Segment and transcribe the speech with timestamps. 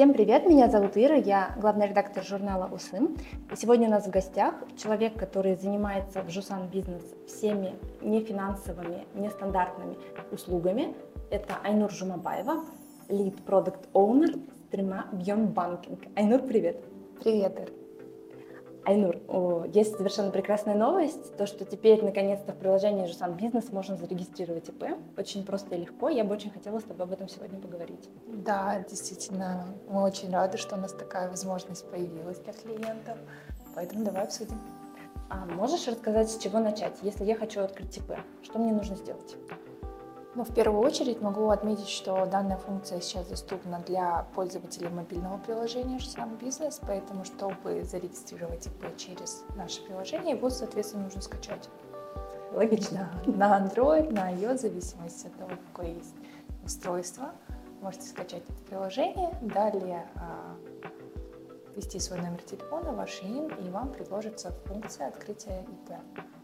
[0.00, 3.18] Всем привет, меня зовут Ира, я главный редактор журнала УСЫМ.
[3.52, 9.98] И сегодня у нас в гостях человек, который занимается в Жусан Бизнес всеми нефинансовыми, нестандартными
[10.32, 10.96] услугами.
[11.30, 12.64] Это Айнур Жумабаева,
[13.10, 16.10] Lead Product Owner стрима Beyond Banking.
[16.16, 16.82] Айнур, привет.
[17.22, 17.79] Привет, Ир.
[18.84, 19.16] Айнур,
[19.72, 24.96] есть совершенно прекрасная новость, то, что теперь наконец-то в приложении Жусан Бизнес можно зарегистрировать ИП.
[25.16, 26.08] Очень просто и легко.
[26.08, 28.08] Я бы очень хотела с тобой об этом сегодня поговорить.
[28.26, 33.18] Да, действительно, мы очень рады, что у нас такая возможность появилась для клиентов.
[33.74, 34.58] Поэтому давай обсудим.
[35.28, 36.96] А можешь рассказать, с чего начать?
[37.02, 39.36] Если я хочу открыть ИП, что мне нужно сделать?
[40.36, 45.98] Ну, в первую очередь могу отметить, что данная функция сейчас доступна для пользователей мобильного приложения
[45.98, 51.68] сам бизнес, поэтому, чтобы зарегистрировать ИП через наше приложение, его, соответственно, нужно скачать.
[52.52, 53.10] Логично.
[53.26, 56.14] На Android, на iOS, в зависимости от того, какое есть
[56.64, 57.32] устройство.
[57.80, 60.54] Можете скачать это приложение, далее а,
[61.74, 65.94] ввести свой номер телефона, ваш имя, и вам предложится функция открытия ИП.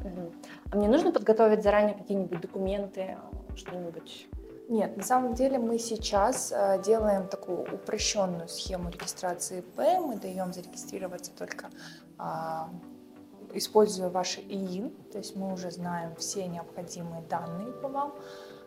[0.00, 0.32] Угу.
[0.72, 3.16] А мне нужно подготовить заранее какие-нибудь документы,
[3.56, 4.28] что-нибудь?
[4.68, 9.78] Нет, на самом деле мы сейчас э, делаем такую упрощенную схему регистрации ИП.
[10.00, 11.70] Мы даем зарегистрироваться только
[12.18, 12.68] а,
[13.54, 18.14] используя ваш ИИН, то есть мы уже знаем все необходимые данные по вам,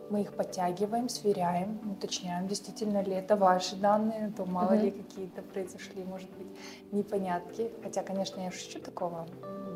[0.09, 4.81] мы их подтягиваем, сверяем, уточняем, действительно ли это ваши данные, то мало mm-hmm.
[4.81, 6.47] ли какие-то произошли, может быть,
[6.91, 7.71] непонятки.
[7.83, 9.27] Хотя, конечно, я шучу, такого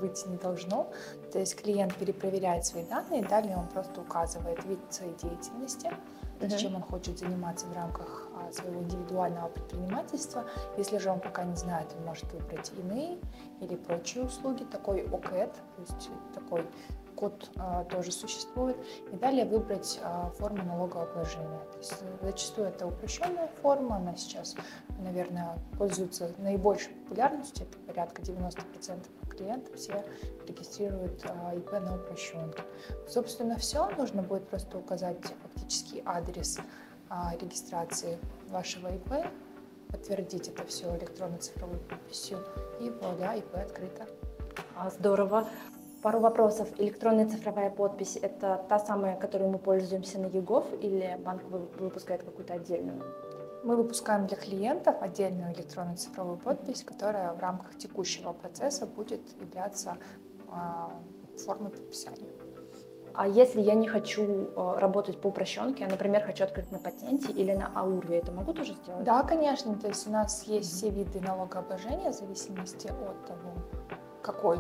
[0.02, 0.92] быть не должно.
[1.32, 5.92] То есть клиент перепроверяет свои данные, далее он просто указывает вид своей деятельности,
[6.40, 6.58] mm-hmm.
[6.58, 10.46] чем он хочет заниматься в рамках а, своего индивидуального предпринимательства.
[10.78, 13.18] Если же он пока не знает, он может выбрать иные
[13.62, 16.66] или прочие услуги, такой ОКЭТ, то есть такой
[17.18, 18.78] код а, тоже существует,
[19.12, 21.60] и далее выбрать а, форму налогообложения.
[21.72, 24.56] То есть э, зачастую это упрощенная форма, она сейчас,
[25.00, 30.04] наверное, пользуется наибольшей популярностью, это порядка 90% клиентов все
[30.48, 32.64] регистрируют а, ИП на упрощенке.
[33.08, 36.60] Собственно, все, нужно будет просто указать фактически адрес
[37.10, 38.18] а, регистрации
[38.50, 39.28] вашего ИП,
[39.90, 42.40] подтвердить это все электронной цифровой подписью,
[42.80, 44.08] и вуаля, ИП открыто.
[44.76, 45.48] А, здорово.
[46.02, 46.70] Пару вопросов.
[46.78, 51.42] Электронная цифровая подпись– это та самая, которой мы пользуемся на ЕГОВ, или банк
[51.80, 53.04] выпускает какую-то отдельную?
[53.64, 59.98] Мы выпускаем для клиентов отдельную электронную цифровую подпись, которая в рамках текущего процесса будет являться
[60.50, 62.30] э, формой подписания.
[63.16, 67.32] А если я не хочу э, работать по упрощенке, а, например, хочу открыть на патенте
[67.32, 69.04] или на АУР, я это могу тоже сделать?
[69.04, 69.76] Да, конечно.
[69.76, 73.54] То есть у нас есть все виды налогообложения в зависимости от того,
[74.22, 74.60] какой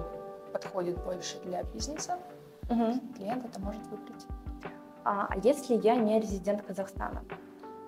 [0.57, 2.17] подходит больше для бизнеса,
[2.69, 2.99] угу.
[3.15, 4.25] клиент это может выбрать.
[5.03, 7.23] А, а если я не резидент Казахстана?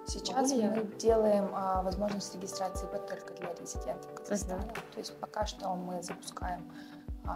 [0.08, 0.84] Сейчас мы я...
[0.98, 4.64] делаем а, возможность регистрации только для резидентов Казахстана.
[4.64, 4.74] Угу.
[4.94, 6.72] То есть пока что мы запускаем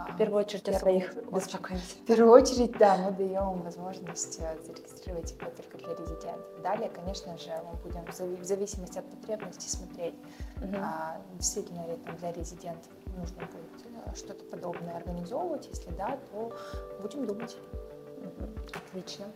[0.08, 1.96] в первую очередь о своих беспокоимся.
[1.96, 6.62] В первую очередь, да, мы даем возможность э, зарегистрировать его только для резидентов.
[6.62, 8.04] Далее, конечно же, мы будем
[8.40, 10.14] в зависимости от потребностей смотреть,
[10.56, 10.74] угу.
[10.76, 15.68] а, действительно ли там для резидентов нужно будет э, что-то подобное организовывать.
[15.68, 16.52] Если да, то
[17.00, 17.56] будем думать.
[18.18, 18.48] Угу.
[18.88, 19.26] Отлично.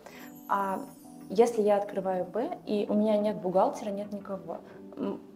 [0.49, 0.81] А
[1.31, 4.59] если я открываю П, и у меня нет бухгалтера, нет никого,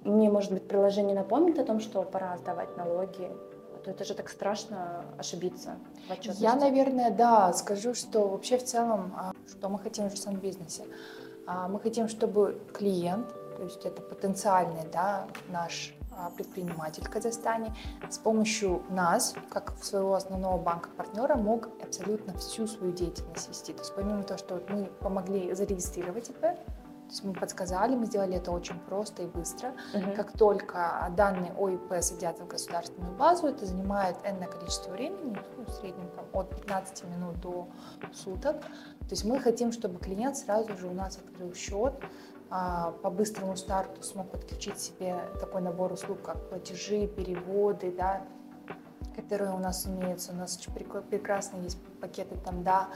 [0.05, 3.31] мне, может быть, приложение напомнит о том, что пора сдавать налоги,
[3.85, 5.77] то это же так страшно ошибиться
[6.09, 6.43] в отчетности.
[6.43, 10.85] Я, наверное, да, скажу, что вообще в целом, а, что мы хотим в самом бизнесе.
[11.47, 17.75] А, мы хотим, чтобы клиент, то есть это потенциальный да, наш а, предприниматель Казахстане
[18.09, 23.73] с помощью нас, как своего основного банка-партнера, мог абсолютно всю свою деятельность вести.
[23.73, 26.45] То есть помимо того, что мы помогли зарегистрировать ИП,
[27.13, 29.75] то есть мы подсказали, мы сделали это очень просто и быстро.
[29.93, 30.17] Uh-huh.
[30.17, 35.71] Как только данные ОИП садятся в государственную базу, это занимает энное количество времени, ну, в
[35.73, 37.69] среднем там, от 15 минут до
[38.15, 38.63] суток.
[38.63, 41.93] То есть мы хотим, чтобы клиент сразу же у нас открыл счет,
[42.49, 48.23] а, по быстрому старту смог подключить себе такой набор услуг, как платежи, переводы, да,
[49.15, 50.33] которые у нас имеются.
[50.33, 50.59] У нас
[51.11, 52.89] прекрасно есть пакеты там, да.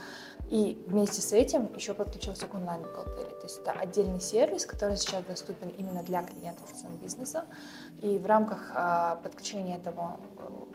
[0.49, 3.35] И вместе с этим еще подключился к онлайн-бухгалтерии.
[3.35, 7.45] То есть это отдельный сервис, который сейчас доступен именно для клиентов бизнеса.
[8.01, 10.19] И в рамках а, подключения этого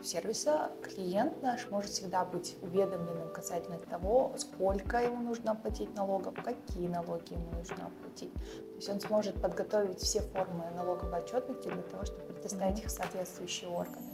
[0.03, 6.87] сервиса клиент наш может всегда быть уведомленным касательно того, сколько ему нужно оплатить налогов, какие
[6.87, 8.33] налоги ему нужно оплатить.
[8.33, 13.69] То есть он сможет подготовить все формы налоговой отчетности для того, чтобы предоставить их соответствующие
[13.69, 14.12] органы.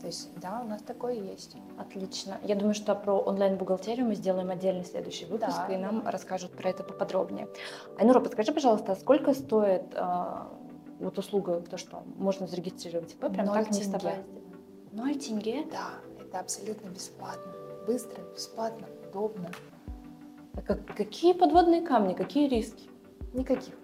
[0.00, 1.56] То есть, да, у нас такое есть.
[1.78, 2.38] Отлично.
[2.42, 6.70] Я думаю, что про онлайн-бухгалтерию мы сделаем отдельный следующий выпуск, да, и нам расскажут про
[6.70, 7.48] это поподробнее.
[7.98, 10.34] Айнура, подскажи, пожалуйста, сколько стоит э,
[11.00, 13.96] вот услуга, то, что можно зарегистрировать ИП, прям Ноль так не тенге.
[13.98, 14.22] вставая.
[14.92, 15.64] Ноль тенге?
[15.70, 15.90] Да,
[16.24, 17.52] это абсолютно бесплатно.
[17.86, 19.50] Быстро, бесплатно, удобно.
[20.54, 22.88] А как- какие подводные камни, какие риски?
[23.34, 23.74] Никаких.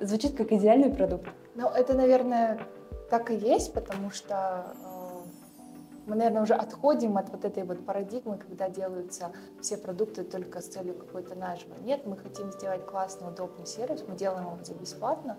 [0.00, 1.28] Звучит как идеальный продукт.
[1.54, 2.66] Ну, это, наверное,
[3.10, 5.04] так и есть, потому что э,
[6.06, 10.66] мы, наверное, уже отходим от вот этой вот парадигмы, когда делаются все продукты только с
[10.66, 11.74] целью какой-то наживы.
[11.82, 15.36] Нет, мы хотим сделать классный, удобный сервис, мы делаем его за бесплатно,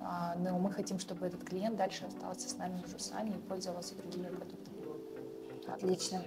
[0.00, 3.94] а, но мы хотим, чтобы этот клиент дальше остался с нами в Жусане и пользовался
[3.94, 4.72] другими продуктами.
[5.66, 6.22] Отлично.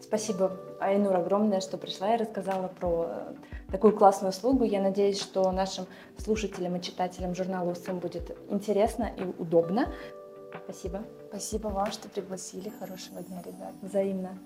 [0.00, 3.34] Спасибо, Айнур, огромное, что пришла и рассказала про э,
[3.70, 4.64] такую классную услугу.
[4.64, 5.86] Я надеюсь, что нашим
[6.18, 9.92] слушателям и читателям журнала УСИМ будет интересно и удобно.
[10.64, 11.04] Спасибо.
[11.28, 12.72] Спасибо вам, что пригласили.
[12.78, 13.74] Хорошего дня, ребят.
[13.82, 14.38] Взаимно.